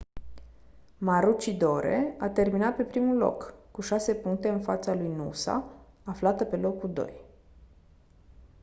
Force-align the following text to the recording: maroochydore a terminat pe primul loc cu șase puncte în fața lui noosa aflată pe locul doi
maroochydore 0.99 2.15
a 2.19 2.29
terminat 2.29 2.75
pe 2.75 2.83
primul 2.83 3.17
loc 3.17 3.53
cu 3.71 3.81
șase 3.81 4.15
puncte 4.15 4.49
în 4.49 4.61
fața 4.61 4.93
lui 4.93 5.07
noosa 5.07 5.63
aflată 6.03 6.43
pe 6.45 6.55
locul 6.57 6.93
doi 6.93 7.23